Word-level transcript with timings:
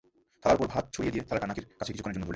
থালার 0.41 0.57
ওপর 0.57 0.67
ভাত 0.73 0.85
ছড়িয়ে 0.95 1.13
দিয়ে 1.13 1.23
থালাটা 1.27 1.47
নাকের 1.49 1.65
কাছে 1.79 1.91
কিছুক্ষণের 1.93 2.15
জন্য 2.15 2.23
ধরলেন। 2.25 2.29